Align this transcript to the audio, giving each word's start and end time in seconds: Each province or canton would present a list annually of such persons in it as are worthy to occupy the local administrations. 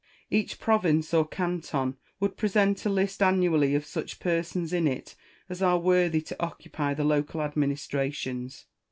Each 0.31 0.59
province 0.59 1.13
or 1.13 1.27
canton 1.27 1.95
would 2.19 2.35
present 2.35 2.83
a 2.87 2.89
list 2.89 3.21
annually 3.21 3.75
of 3.75 3.85
such 3.85 4.19
persons 4.19 4.73
in 4.73 4.87
it 4.87 5.13
as 5.47 5.61
are 5.61 5.77
worthy 5.77 6.21
to 6.21 6.43
occupy 6.43 6.95
the 6.95 7.03
local 7.03 7.39
administrations. 7.39 8.65